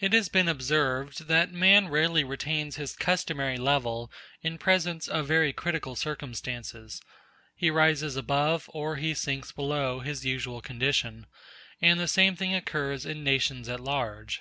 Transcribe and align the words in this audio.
It 0.00 0.14
has 0.14 0.30
been 0.30 0.48
observed 0.48 1.28
that 1.28 1.52
man 1.52 1.88
rarely 1.90 2.24
retains 2.24 2.76
his 2.76 2.96
customary 2.96 3.58
level 3.58 4.10
in 4.40 4.56
presence 4.56 5.06
of 5.06 5.26
very 5.26 5.52
critical 5.52 5.94
circumstances; 5.94 7.02
he 7.54 7.68
rises 7.68 8.16
above 8.16 8.70
or 8.72 8.96
he 8.96 9.12
sinks 9.12 9.52
below 9.52 10.00
his 10.00 10.24
usual 10.24 10.62
condition, 10.62 11.26
and 11.78 12.00
the 12.00 12.08
same 12.08 12.36
thing 12.36 12.54
occurs 12.54 13.04
in 13.04 13.22
nations 13.22 13.68
at 13.68 13.80
large. 13.80 14.40